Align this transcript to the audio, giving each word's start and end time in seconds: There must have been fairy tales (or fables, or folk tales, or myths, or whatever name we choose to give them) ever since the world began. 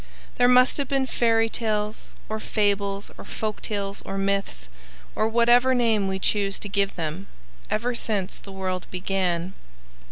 There 0.39 0.47
must 0.47 0.77
have 0.77 0.87
been 0.87 1.05
fairy 1.05 1.47
tales 1.47 2.15
(or 2.27 2.39
fables, 2.39 3.11
or 3.19 3.23
folk 3.23 3.61
tales, 3.61 4.01
or 4.03 4.17
myths, 4.17 4.67
or 5.13 5.27
whatever 5.29 5.75
name 5.75 6.07
we 6.07 6.17
choose 6.17 6.57
to 6.57 6.67
give 6.67 6.95
them) 6.95 7.27
ever 7.69 7.93
since 7.93 8.39
the 8.39 8.51
world 8.51 8.87
began. 8.89 9.53